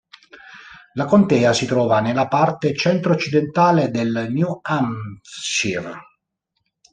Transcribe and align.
La 0.93 1.05
contea 1.05 1.53
si 1.53 1.67
trova 1.67 1.99
nella 1.99 2.27
parte 2.27 2.75
centro-occidentale 2.75 3.91
del 3.91 4.29
New 4.31 4.57
Hampshire. 4.63 5.93